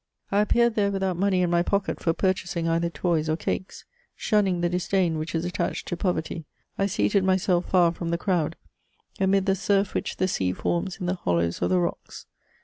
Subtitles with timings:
[0.31, 3.85] I appeared there without money in my pocket for purchasing either toys or cakes.
[4.15, 8.55] Shunning the disdain which is attached to poverty, I seated myself far from the crowd,
[9.19, 12.25] amid the surf which the sea forms in the hollows of the rocks.